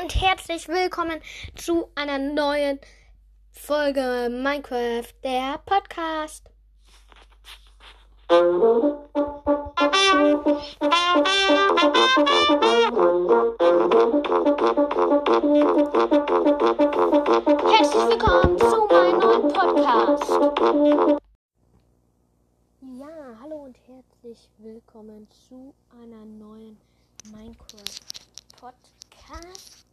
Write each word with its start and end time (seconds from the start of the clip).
und 0.00 0.14
herzlich 0.14 0.68
willkommen 0.68 1.20
zu 1.56 1.90
einer 1.96 2.18
neuen 2.18 2.78
Folge 3.50 4.28
Minecraft, 4.30 5.08
der 5.24 5.58
Podcast. 5.66 6.50
Herzlich 17.66 18.04
willkommen 18.08 18.58
zu 18.58 18.86
meinem 18.86 19.18
neuen 19.18 19.48
Podcast. 19.52 20.30
Ja, 23.00 23.38
hallo 23.42 23.56
und 23.64 23.76
herzlich 23.86 24.48
willkommen 24.58 25.28
zu 25.48 25.74
einer 26.00 26.24
neuen 26.24 26.78
Minecraft 27.32 28.00
Podcast 28.60 29.87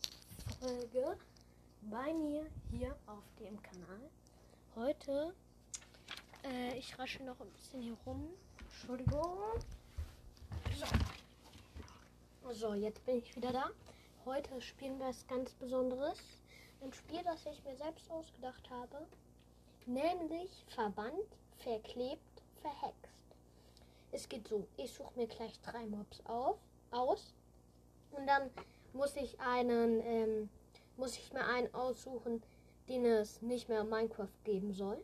Folge 0.65 1.15
bei 1.83 2.11
mir 2.11 2.47
hier 2.71 2.95
auf 3.05 3.23
dem 3.39 3.61
Kanal. 3.61 4.09
Heute, 4.75 5.35
äh, 6.43 6.75
ich 6.75 6.97
rasche 6.97 7.21
noch 7.23 7.39
ein 7.39 7.51
bisschen 7.51 7.83
hier 7.83 7.95
rum. 8.03 8.33
Entschuldigung. 8.57 9.59
So. 12.43 12.51
so, 12.51 12.73
jetzt 12.73 13.05
bin 13.05 13.19
ich 13.19 13.35
wieder 13.35 13.53
da. 13.53 13.69
Heute 14.25 14.59
spielen 14.59 14.97
wir 14.97 15.09
was 15.09 15.27
ganz 15.27 15.53
Besonderes. 15.53 16.17
Ein 16.81 16.91
Spiel, 16.93 17.21
das 17.23 17.45
ich 17.45 17.63
mir 17.63 17.75
selbst 17.75 18.09
ausgedacht 18.09 18.67
habe. 18.71 19.05
Nämlich 19.85 20.65
verbannt, 20.69 21.37
verklebt, 21.59 22.41
verhext. 22.63 23.13
Es 24.11 24.27
geht 24.27 24.47
so, 24.47 24.67
ich 24.77 24.91
suche 24.91 25.13
mir 25.15 25.27
gleich 25.27 25.59
drei 25.61 25.85
Mobs 25.85 26.25
auf, 26.25 26.57
aus. 26.89 27.35
Und 28.13 28.25
dann 28.25 28.49
muss 28.95 29.15
ich 29.17 29.39
einen, 29.41 30.01
ähm, 30.05 30.49
muss 30.97 31.17
ich 31.17 31.33
mir 31.33 31.45
einen 31.45 31.73
aussuchen, 31.73 32.41
den 32.87 33.05
es 33.05 33.41
nicht 33.41 33.67
mehr 33.67 33.81
in 33.81 33.89
Minecraft 33.89 34.43
geben 34.43 34.73
soll. 34.73 34.97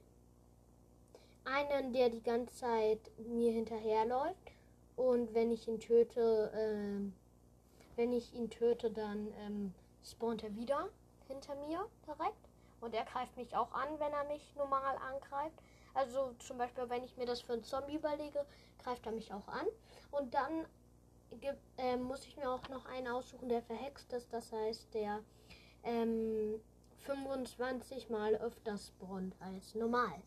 Einen, 1.44 1.92
der 1.92 2.10
die 2.10 2.24
ganze 2.24 2.56
Zeit 2.56 3.00
mir 3.18 3.52
hinterherläuft. 3.52 4.52
Und 4.96 5.34
wenn 5.34 5.52
ich 5.52 5.68
ihn 5.68 5.80
töte, 5.80 6.52
ähm, 6.56 7.14
wenn 7.96 8.14
ich 8.14 8.34
ihn 8.34 8.50
töte, 8.50 8.92
dann 8.92 9.34
ähm, 9.40 9.74
spawnt 10.04 10.44
er 10.44 10.56
wieder 10.56 10.88
hinter 11.28 11.56
mir 11.56 11.86
direkt. 12.08 12.50
Und 12.80 12.94
er 12.94 13.06
greift 13.06 13.36
mich 13.36 13.56
auch 13.56 13.72
an, 13.74 14.00
wenn 14.00 14.14
er 14.14 14.24
mich 14.26 14.56
normal 14.56 14.96
angreift. 14.98 15.60
Also 15.94 16.34
zum 16.40 16.58
Beispiel, 16.58 16.90
wenn 16.90 17.04
ich 17.04 17.18
mir 17.18 17.26
das 17.26 17.42
für 17.42 17.54
einen 17.54 17.64
Zombie 17.64 17.96
überlege, 17.96 18.46
greift 18.84 19.06
er 19.06 19.12
mich 19.12 19.34
auch 19.34 19.48
an. 19.48 19.66
Und 20.12 20.34
dann 20.34 20.66
äh, 21.78 21.98
muss 21.98 22.26
ich 22.26 22.38
mir 22.38 22.50
auch 22.50 22.68
noch 22.70 22.86
einen 22.86 23.08
aussuchen, 23.08 23.50
der 23.50 23.62
verhext 23.62 24.12
ist. 24.14 24.32
Das 24.32 24.52
heißt, 24.52 24.94
der 24.94 25.24
ähm, 25.84 26.62
25 27.06 28.10
mal 28.10 28.36
öfter 28.36 28.78
spawnt 28.78 29.36
als 29.40 29.76
normal. 29.76 30.22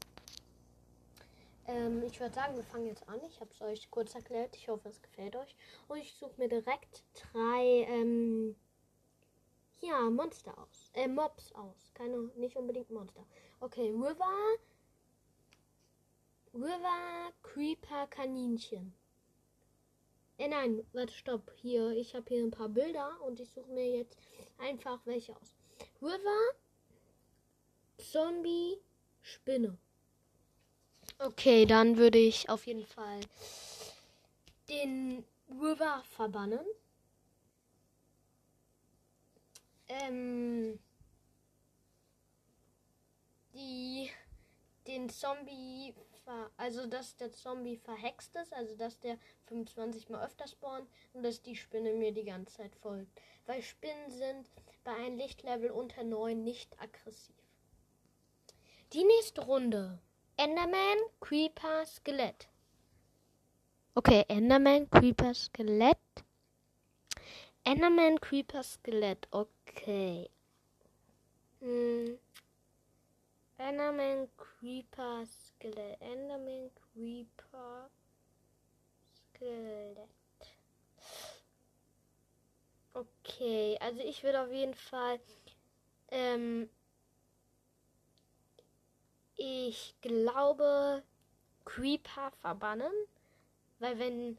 Ähm, 1.67 2.03
ich 2.03 2.21
würde 2.21 2.35
sagen, 2.35 2.57
wir 2.57 2.65
fangen 2.65 2.87
jetzt 2.87 3.09
an. 3.09 3.21
Ich 3.27 3.41
habe 3.41 3.51
es 3.53 3.61
euch 3.63 3.91
kurz 3.91 4.15
erklärt. 4.15 4.55
Ich 4.57 4.69
hoffe, 4.69 4.89
es 4.89 5.01
gefällt 5.01 5.37
euch. 5.37 5.57
Und 5.89 5.99
ich 5.99 6.15
suche 6.15 6.35
mir 6.37 6.49
direkt 6.49 7.05
drei 7.15 7.87
ähm, 7.89 8.57
ja, 9.81 10.11
Monster 10.11 10.57
aus. 10.59 10.91
Äh, 10.95 11.09
Mobs 11.09 11.53
aus. 11.53 11.93
Keine, 11.95 12.17
nicht 12.37 12.57
unbedingt 12.57 12.91
Monster. 12.91 13.25
Okay, 13.61 13.91
River. 13.91 14.59
River 16.53 17.33
Creeper 17.43 18.07
Kaninchen. 18.09 18.95
Äh, 20.39 20.49
nein, 20.49 20.85
warte, 20.93 21.13
stopp. 21.13 21.53
Hier, 21.57 21.91
ich 21.91 22.15
habe 22.15 22.25
hier 22.29 22.43
ein 22.43 22.51
paar 22.51 22.69
Bilder 22.69 23.21
und 23.23 23.41
ich 23.41 23.51
suche 23.51 23.71
mir 23.71 23.89
jetzt 23.99 24.17
einfach 24.59 25.01
welche 25.05 25.33
aus. 25.37 25.55
River, 26.01 26.41
Zombie, 27.99 28.79
Spinne. 29.23 29.79
Okay, 31.19 31.67
dann 31.67 31.97
würde 31.97 32.19
ich 32.19 32.49
auf 32.49 32.67
jeden 32.67 32.87
Fall 32.87 33.21
den 34.69 35.25
River 35.49 36.03
verbannen. 36.11 36.65
Ähm, 39.89 40.79
die, 43.53 44.11
den 45.05 45.11
Zombie, 45.11 45.95
also 46.57 46.87
dass 46.87 47.17
der 47.17 47.31
Zombie 47.31 47.77
verhext 47.77 48.35
ist, 48.37 48.53
also 48.55 48.75
dass 48.77 48.99
der 49.01 49.19
25 49.47 50.09
mal 50.09 50.25
öfter 50.25 50.49
spawnt 50.49 50.89
und 51.13 51.23
dass 51.23 51.43
die 51.43 51.57
Spinne 51.57 51.93
mir 51.93 52.13
die 52.13 52.25
ganze 52.25 52.55
Zeit 52.55 52.75
folgt. 52.77 53.21
Weil 53.47 53.63
Spinnen 53.63 54.11
sind 54.11 54.51
bei 54.83 54.93
einem 54.93 55.19
Lichtlevel 55.19 55.71
unter 55.71 56.05
9 56.05 56.43
nicht 56.43 56.81
aggressiv. 56.81 57.35
Die 58.93 59.05
nächste 59.05 59.43
Runde. 59.43 59.99
Enderman, 60.37 60.99
Creeper, 61.21 61.85
Skelett. 61.85 62.49
Okay, 63.95 64.25
Enderman, 64.29 64.89
Creeper, 64.91 65.35
Skelett. 65.35 65.99
Enderman, 67.65 68.21
Creeper, 68.21 68.63
Skelett. 68.63 69.29
Okay. 69.31 70.31
Hm. 71.61 72.19
Enderman, 73.65 74.29
Creeper, 74.37 75.25
Skelett. 75.25 75.99
Enderman, 76.03 76.71
Creeper, 76.75 77.89
Skelett. 79.33 80.09
Okay, 82.93 83.79
also 83.81 84.01
ich 84.01 84.23
würde 84.23 84.43
auf 84.43 84.53
jeden 84.53 84.75
Fall. 84.75 85.19
Ähm, 86.11 86.69
ich 89.37 89.95
glaube, 90.03 91.03
Creeper 91.65 92.33
verbannen. 92.33 92.93
Weil 93.79 93.99
wenn 93.99 94.37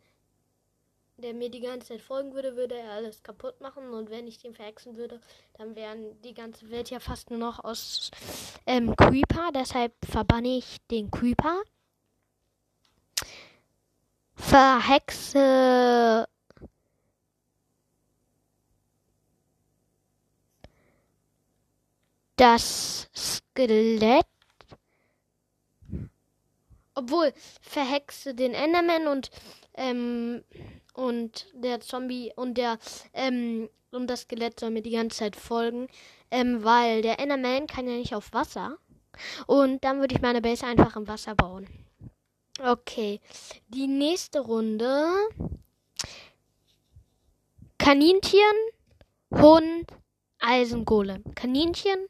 der 1.18 1.34
mir 1.34 1.50
die 1.50 1.62
ganze 1.62 1.88
Zeit 1.90 2.02
folgen 2.02 2.34
würde, 2.34 2.56
würde 2.56 2.76
er 2.76 2.92
alles 2.92 3.24
kaputt 3.24 3.62
machen. 3.62 3.90
Und 3.90 4.10
wenn 4.10 4.28
ich 4.28 4.38
den 4.38 4.54
verhexen 4.54 4.98
würde, 4.98 5.20
dann 5.58 5.76
wären 5.76 6.22
die 6.22 6.34
ganze 6.34 6.70
Welt 6.70 6.90
ja 6.90 7.00
fast 7.00 7.30
nur 7.30 7.40
noch 7.40 7.64
aus 7.64 8.12
ähm, 8.66 8.96
Creeper. 8.96 9.52
Deshalb 9.54 9.94
verbanne 10.06 10.58
ich 10.58 10.78
den 10.92 11.10
Creeper. 11.12 11.62
Verhexe 14.36 16.28
das 22.36 23.10
Skelett. 23.16 24.28
Obwohl, 26.96 27.34
verhexe 27.62 28.34
den 28.34 28.54
Enderman 28.54 29.08
und 29.08 29.30
ähm, 29.76 30.44
und 30.94 31.48
der 31.54 31.82
Zombie 31.82 32.32
und 32.36 32.58
der 32.58 32.80
ähm, 33.14 33.70
und 33.92 34.08
das 34.08 34.22
Skelett 34.22 34.60
soll 34.60 34.72
mir 34.72 34.82
die 34.82 34.92
ganze 34.92 35.18
Zeit 35.18 35.36
folgen, 35.36 35.88
ähm, 36.32 36.64
weil 36.64 37.02
der 37.02 37.20
Enderman 37.20 37.68
kann 37.68 37.88
ja 37.88 37.96
nicht 37.96 38.16
auf 38.16 38.34
Wasser. 38.34 38.78
Und 39.48 39.84
dann 39.84 40.00
würde 40.00 40.16
ich 40.16 40.22
meine 40.22 40.42
Base 40.42 40.66
einfach 40.66 40.96
im 40.96 41.08
Wasser 41.08 41.36
bauen. 41.36 41.68
Okay, 42.62 43.22
die 43.68 43.88
nächste 43.88 44.40
Runde. 44.40 45.10
Kaninchen, 47.78 48.42
Hund, 49.32 49.92
Eisengolem. 50.40 51.24
Kaninchen, 51.36 52.08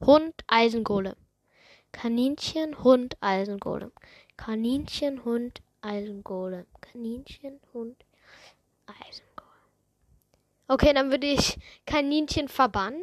Hund, 0.00 0.34
Eisengolem. 0.46 1.14
Kaninchen, 1.96 2.84
Hund, 2.84 3.16
Eisengolem. 3.22 3.90
Kaninchen, 4.36 5.24
Hund, 5.24 5.62
Eisengolem. 5.80 6.66
Kaninchen, 6.82 7.58
Hund, 7.72 8.04
Eisengolem. 8.84 9.24
Okay, 10.68 10.92
dann 10.92 11.10
würde 11.10 11.26
ich 11.26 11.58
Kaninchen 11.86 12.48
verbannen. 12.48 13.02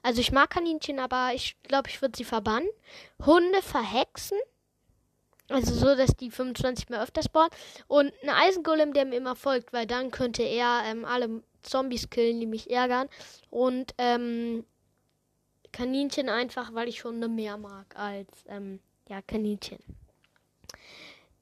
Also 0.00 0.20
ich 0.20 0.30
mag 0.30 0.50
Kaninchen, 0.50 1.00
aber 1.00 1.32
ich 1.34 1.60
glaube, 1.64 1.88
ich 1.88 2.00
würde 2.00 2.16
sie 2.16 2.22
verbannen. 2.22 2.68
Hunde 3.24 3.60
verhexen. 3.62 4.38
Also 5.48 5.74
so, 5.74 5.96
dass 5.96 6.16
die 6.16 6.30
25 6.30 6.88
mehr 6.88 7.02
öfter 7.02 7.24
spawnen. 7.24 7.50
Und 7.88 8.12
ein 8.22 8.30
Eisengolem, 8.30 8.92
der 8.92 9.06
mir 9.06 9.16
immer 9.16 9.34
folgt, 9.34 9.72
weil 9.72 9.86
dann 9.86 10.12
könnte 10.12 10.44
er 10.44 10.82
ähm, 10.84 11.04
alle 11.04 11.42
Zombies 11.62 12.10
killen, 12.10 12.38
die 12.38 12.46
mich 12.46 12.70
ärgern. 12.70 13.08
Und 13.50 13.92
ähm, 13.98 14.64
Kaninchen 15.76 16.30
einfach, 16.30 16.72
weil 16.72 16.88
ich 16.88 17.04
Hunde 17.04 17.28
mehr 17.28 17.58
mag 17.58 17.94
als 17.96 18.30
ähm, 18.46 18.80
ja, 19.10 19.20
Kaninchen. 19.20 19.78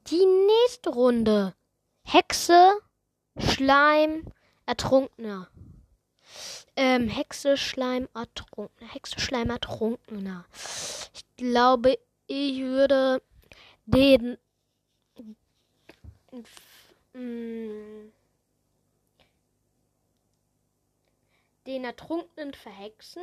Die 0.09 0.27
nächste 0.27 0.91
Runde. 0.91 1.55
Hexe, 2.03 2.73
Schleim, 3.39 4.25
Ertrunkener. 4.67 5.49
Ähm, 6.75 7.09
Hexe, 7.09 7.57
Schleim, 7.57 8.09
Ertrunkener. 8.13 8.93
Hexe, 8.93 9.21
Schleim, 9.21 9.51
Ertrunkener. 9.51 10.45
Ich 11.13 11.25
glaube, 11.37 11.97
ich 12.27 12.59
würde 12.59 13.23
den. 13.87 14.37
den 21.67 21.85
Ertrunkenen 21.85 22.53
verhexen. 22.53 23.23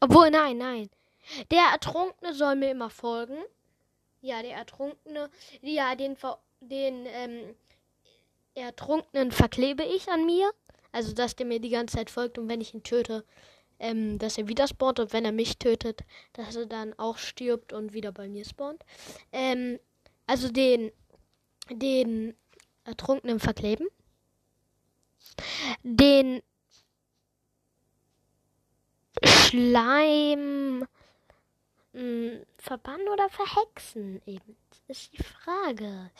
Obwohl, 0.00 0.30
nein, 0.30 0.58
nein. 0.58 0.90
Der 1.50 1.64
Ertrunkene 1.72 2.34
soll 2.34 2.56
mir 2.56 2.70
immer 2.70 2.90
folgen. 2.90 3.38
Ja, 4.20 4.42
der 4.42 4.56
Ertrunkene. 4.56 5.30
Ja, 5.60 5.94
den, 5.94 6.16
den 6.60 7.06
ähm, 7.06 7.54
Ertrunkenen 8.54 9.32
verklebe 9.32 9.84
ich 9.84 10.08
an 10.08 10.26
mir. 10.26 10.50
Also, 10.92 11.12
dass 11.12 11.36
der 11.36 11.46
mir 11.46 11.60
die 11.60 11.70
ganze 11.70 11.96
Zeit 11.96 12.10
folgt 12.10 12.38
und 12.38 12.48
wenn 12.48 12.60
ich 12.60 12.74
ihn 12.74 12.82
töte, 12.82 13.24
ähm, 13.78 14.18
dass 14.18 14.38
er 14.38 14.48
wieder 14.48 14.66
spawnt 14.66 14.98
und 15.00 15.12
wenn 15.12 15.24
er 15.24 15.32
mich 15.32 15.58
tötet, 15.58 16.00
dass 16.32 16.56
er 16.56 16.66
dann 16.66 16.98
auch 16.98 17.18
stirbt 17.18 17.72
und 17.72 17.92
wieder 17.92 18.12
bei 18.12 18.28
mir 18.28 18.44
spawnt. 18.44 18.84
Ähm, 19.32 19.78
also 20.26 20.50
den, 20.50 20.90
den 21.70 22.34
Ertrunkenen 22.84 23.38
verkleben. 23.38 23.86
Den 25.82 26.42
Schleim 29.24 30.86
mh, 31.92 32.00
hm, 32.00 32.46
verbannen 32.58 33.08
oder 33.08 33.28
verhexen 33.28 34.22
eben. 34.26 34.56
Ist 34.86 35.12
die 35.12 35.22
Frage. 35.22 36.10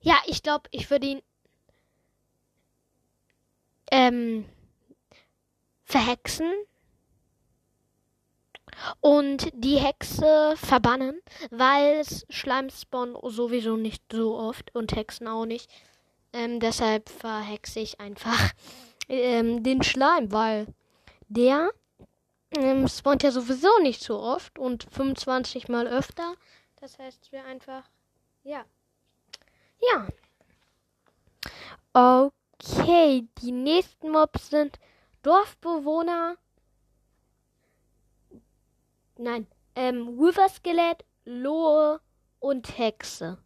Ja, 0.00 0.16
ich 0.26 0.42
glaube, 0.42 0.68
ich 0.70 0.90
würde 0.90 1.06
ihn 1.06 1.22
ähm, 3.90 4.44
verhexen 5.84 6.52
und 9.00 9.48
die 9.54 9.78
Hexe 9.78 10.54
verbannen, 10.56 11.20
weil 11.50 12.00
es 12.00 12.26
Schleim 12.28 12.70
spawnen 12.70 13.16
sowieso 13.22 13.76
nicht 13.76 14.02
so 14.10 14.36
oft 14.36 14.74
und 14.74 14.94
Hexen 14.94 15.28
auch 15.28 15.46
nicht. 15.46 15.70
Ähm, 16.32 16.58
deshalb 16.58 17.08
verhexe 17.08 17.80
ich 17.80 18.00
einfach 18.00 18.50
ähm, 19.08 19.62
den 19.62 19.82
Schleim, 19.82 20.32
weil 20.32 20.66
der 21.28 21.70
ähm, 22.56 22.88
spawnt 22.88 23.22
ja 23.22 23.30
sowieso 23.30 23.68
nicht 23.80 24.02
so 24.02 24.18
oft 24.18 24.58
und 24.58 24.84
25 24.90 25.68
mal 25.68 25.86
öfter. 25.86 26.34
Das 26.80 26.98
heißt, 26.98 27.32
wir 27.32 27.44
einfach, 27.44 27.84
ja. 28.42 28.64
Ja. 29.90 30.08
Okay, 31.92 33.26
die 33.42 33.52
nächsten 33.52 34.10
Mobs 34.10 34.50
sind 34.50 34.78
Dorfbewohner. 35.22 36.36
Nein, 39.16 39.46
ähm, 39.74 40.18
Wither-Skelett, 40.18 41.04
Lohe 41.24 42.00
und 42.40 42.78
Hexe. 42.78 43.38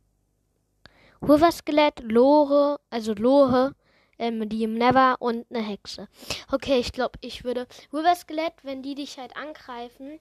Wither-Skelett, 1.21 2.01
Lore, 2.01 2.81
also 2.91 3.13
Lohe, 3.15 3.75
ähm, 4.19 4.49
die 4.49 4.65
im 4.65 4.75
Never 4.75 5.17
und 5.21 5.47
eine 5.51 5.63
Hexe. 5.63 6.09
Okay, 6.51 6.79
ich 6.79 6.93
glaube, 6.93 7.19
ich 7.21 7.45
würde. 7.45 7.67
Wither-Skelett, 7.91 8.55
wenn 8.63 8.83
die 8.83 8.95
dich 8.95 9.19
halt 9.19 9.37
angreifen, 9.37 10.19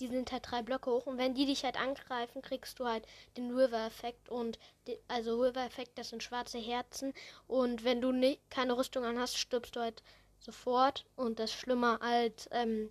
die 0.00 0.06
sind 0.06 0.30
halt 0.30 0.44
drei 0.50 0.62
Blöcke 0.62 0.90
hoch 0.90 1.06
und 1.06 1.18
wenn 1.18 1.34
die 1.34 1.46
dich 1.46 1.64
halt 1.64 1.76
angreifen, 1.76 2.42
kriegst 2.42 2.78
du 2.78 2.86
halt 2.86 3.06
den 3.36 3.50
River-Effekt 3.50 4.28
und 4.28 4.58
die, 4.86 4.98
also 5.08 5.40
River-Effekt, 5.40 5.98
das 5.98 6.10
sind 6.10 6.22
schwarze 6.22 6.58
Herzen 6.58 7.12
und 7.46 7.84
wenn 7.84 8.00
du 8.00 8.12
ne, 8.12 8.38
keine 8.48 8.76
Rüstung 8.76 9.04
an 9.04 9.18
hast, 9.18 9.38
stirbst 9.38 9.74
du 9.74 9.80
halt 9.80 10.02
sofort 10.38 11.04
und 11.16 11.38
das 11.40 11.50
ist 11.50 11.56
schlimmer 11.56 12.00
als 12.00 12.48
ähm, 12.52 12.90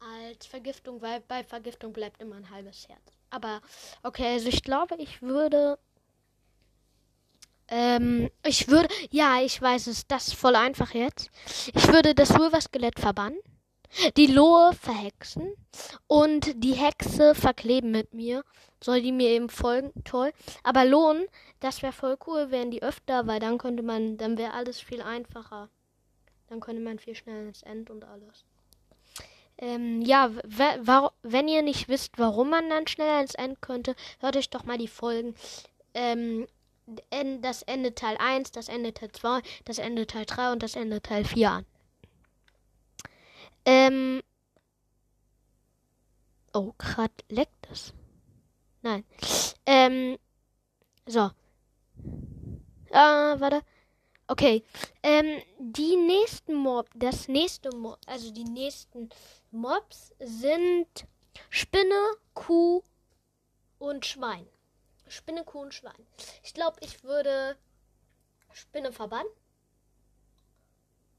als 0.00 0.46
Vergiftung, 0.46 1.00
weil 1.02 1.20
bei 1.20 1.42
Vergiftung 1.42 1.92
bleibt 1.92 2.20
immer 2.20 2.36
ein 2.36 2.50
halbes 2.50 2.88
Herz. 2.88 3.00
Aber 3.30 3.60
okay, 4.02 4.34
also 4.34 4.48
ich 4.48 4.62
glaube, 4.62 4.96
ich 4.96 5.22
würde 5.22 5.78
ähm, 7.68 8.30
ich 8.44 8.68
würde, 8.68 8.88
ja, 9.10 9.40
ich 9.40 9.60
weiß 9.60 9.88
es, 9.88 10.06
das 10.06 10.28
ist 10.28 10.36
voll 10.36 10.56
einfach 10.56 10.94
jetzt. 10.94 11.30
Ich 11.74 11.88
würde 11.88 12.14
das 12.14 12.34
River-Skelett 12.34 12.98
verbannen 12.98 13.38
die 14.16 14.26
Lohe 14.26 14.72
verhexen 14.74 15.54
und 16.06 16.62
die 16.62 16.74
Hexe 16.74 17.34
verkleben 17.34 17.90
mit 17.90 18.14
mir. 18.14 18.44
Soll 18.82 19.02
die 19.02 19.12
mir 19.12 19.30
eben 19.30 19.48
folgen? 19.48 19.92
Toll. 20.04 20.32
Aber 20.62 20.84
Lohn, 20.84 21.26
das 21.60 21.82
wäre 21.82 21.92
voll 21.92 22.16
cool, 22.26 22.50
wären 22.50 22.70
die 22.70 22.82
öfter, 22.82 23.26
weil 23.26 23.40
dann 23.40 23.58
könnte 23.58 23.82
man, 23.82 24.16
dann 24.18 24.38
wäre 24.38 24.52
alles 24.52 24.78
viel 24.78 25.02
einfacher. 25.02 25.68
Dann 26.48 26.60
könnte 26.60 26.82
man 26.82 26.98
viel 26.98 27.14
schneller 27.14 27.48
ins 27.48 27.62
End 27.62 27.90
und 27.90 28.04
alles. 28.04 28.44
Ähm, 29.60 30.02
ja, 30.02 30.30
wenn 31.22 31.48
ihr 31.48 31.62
nicht 31.62 31.88
wisst, 31.88 32.16
warum 32.18 32.50
man 32.50 32.70
dann 32.70 32.86
schneller 32.86 33.20
ins 33.20 33.34
End 33.34 33.60
könnte, 33.60 33.96
hört 34.20 34.36
euch 34.36 34.50
doch 34.50 34.64
mal 34.64 34.78
die 34.78 34.86
Folgen. 34.86 35.34
Ähm, 35.94 36.46
das 37.40 37.62
Ende 37.62 37.94
Teil 37.94 38.16
1, 38.18 38.52
das 38.52 38.68
Ende 38.68 38.94
Teil 38.94 39.12
2, 39.12 39.42
das 39.64 39.78
Ende 39.78 40.06
Teil 40.06 40.24
3 40.24 40.52
und 40.52 40.62
das 40.62 40.76
Ende 40.76 41.00
Teil 41.02 41.24
4 41.24 41.50
an. 41.50 41.66
Ähm. 43.64 44.22
Oh, 46.54 46.72
grad 46.78 47.12
leckt 47.28 47.68
es. 47.70 47.92
Nein. 48.82 49.04
Ähm. 49.66 50.18
So. 51.06 51.30
Ah, 52.90 53.36
warte. 53.38 53.62
Okay. 54.26 54.62
Ähm, 55.02 55.42
die 55.58 55.96
nächsten 55.96 56.54
Mob, 56.54 56.88
das 56.94 57.28
nächste 57.28 57.74
Mob, 57.74 57.98
also 58.06 58.30
die 58.30 58.44
nächsten 58.44 59.08
Mobs 59.50 60.12
sind 60.18 61.06
Spinne, 61.48 62.12
Kuh 62.34 62.82
und 63.78 64.04
Schwein. 64.04 64.46
Spinne, 65.10 65.44
Kuh 65.44 65.60
und 65.60 65.74
Schwein. 65.74 66.06
Ich 66.42 66.54
glaube, 66.54 66.76
ich 66.80 67.04
würde 67.04 67.56
Spinne 68.52 68.92
verbannen, 68.92 69.30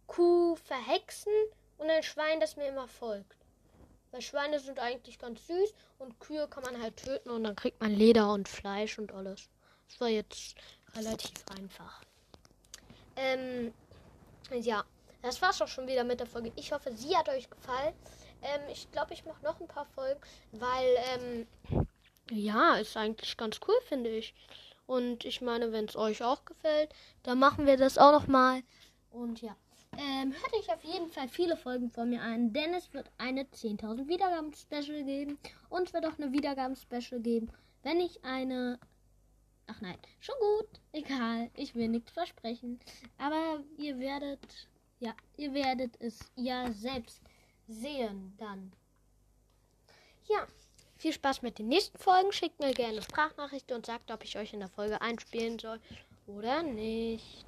Kuh 0.07 0.55
verhexen 0.55 1.33
und 1.77 1.89
ein 1.89 2.03
Schwein, 2.03 2.39
das 2.39 2.55
mir 2.55 2.67
immer 2.67 2.87
folgt. 2.87 3.35
Weil 4.11 4.21
Schweine 4.21 4.59
sind 4.59 4.79
eigentlich 4.79 5.19
ganz 5.19 5.45
süß 5.45 5.73
und 5.99 6.19
Kühe 6.19 6.47
kann 6.47 6.63
man 6.63 6.81
halt 6.81 6.97
töten 6.97 7.29
und 7.29 7.43
dann 7.43 7.55
kriegt 7.55 7.79
man 7.79 7.91
Leder 7.91 8.33
und 8.33 8.47
Fleisch 8.47 8.97
und 8.97 9.11
alles. 9.13 9.49
Das 9.87 10.01
war 10.01 10.07
jetzt 10.07 10.55
relativ 10.95 11.45
einfach. 11.57 12.01
Ähm, 13.15 13.73
ja, 14.51 14.83
das 15.21 15.41
war's 15.41 15.61
auch 15.61 15.67
schon 15.67 15.87
wieder 15.87 16.03
mit 16.03 16.19
der 16.19 16.27
Folge. 16.27 16.51
Ich 16.55 16.71
hoffe, 16.71 16.91
sie 16.95 17.15
hat 17.15 17.29
euch 17.29 17.49
gefallen. 17.49 17.93
Ähm, 18.41 18.61
ich 18.71 18.89
glaube, 18.91 19.13
ich 19.13 19.25
mache 19.25 19.43
noch 19.43 19.59
ein 19.59 19.67
paar 19.67 19.85
Folgen, 19.85 20.19
weil, 20.53 20.87
ähm, 21.13 21.47
ja, 22.31 22.75
ist 22.75 22.97
eigentlich 22.97 23.37
ganz 23.37 23.59
cool, 23.67 23.75
finde 23.87 24.09
ich. 24.09 24.33
Und 24.85 25.23
ich 25.25 25.41
meine, 25.41 25.71
wenn 25.71 25.85
es 25.85 25.95
euch 25.95 26.23
auch 26.23 26.45
gefällt, 26.45 26.93
dann 27.23 27.39
machen 27.39 27.65
wir 27.65 27.77
das 27.77 27.97
auch 27.97 28.11
noch 28.11 28.27
mal. 28.27 28.63
Und 29.11 29.41
ja. 29.41 29.55
Ähm, 29.97 30.33
hört 30.33 30.53
euch 30.53 30.71
auf 30.71 30.83
jeden 30.83 31.09
Fall 31.09 31.27
viele 31.27 31.57
Folgen 31.57 31.89
von 31.89 32.09
mir 32.09 32.21
an, 32.21 32.53
denn 32.53 32.73
es 32.73 32.93
wird 32.93 33.09
eine 33.17 33.43
10.000 33.43 34.07
Wiedergaben-Special 34.07 35.03
geben. 35.03 35.37
Und 35.69 35.87
es 35.87 35.93
wird 35.93 36.05
auch 36.05 36.17
eine 36.17 36.31
Wiedergaben-Special 36.31 37.21
geben, 37.21 37.51
wenn 37.83 37.99
ich 37.99 38.23
eine. 38.23 38.79
Ach 39.67 39.81
nein, 39.81 39.97
schon 40.19 40.35
gut. 40.39 40.79
Egal, 40.91 41.51
ich 41.55 41.75
will 41.75 41.87
nichts 41.87 42.11
versprechen. 42.11 42.79
Aber 43.17 43.59
ihr 43.77 43.99
werdet. 43.99 44.39
Ja, 44.99 45.13
ihr 45.37 45.53
werdet 45.53 45.95
es 46.01 46.19
ja 46.35 46.71
selbst 46.71 47.21
sehen 47.67 48.33
dann. 48.37 48.71
Ja, 50.27 50.47
viel 50.99 51.13
Spaß 51.13 51.41
mit 51.41 51.57
den 51.57 51.69
nächsten 51.69 51.97
Folgen. 51.97 52.31
Schickt 52.31 52.59
mir 52.59 52.73
gerne 52.73 53.01
Sprachnachrichten 53.01 53.75
und 53.75 53.85
sagt, 53.85 54.11
ob 54.11 54.23
ich 54.23 54.37
euch 54.37 54.53
in 54.53 54.59
der 54.59 54.69
Folge 54.69 55.01
einspielen 55.01 55.57
soll 55.57 55.79
oder 56.27 56.61
nicht. 56.61 57.45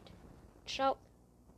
Ciao. 0.66 0.98